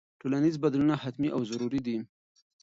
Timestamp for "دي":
1.87-1.97